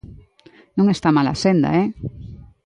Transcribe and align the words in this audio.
¡Non 0.77 0.87
está 0.89 1.09
mal 1.15 1.27
a 1.33 1.35
senda, 1.43 1.69
eh! 1.83 1.87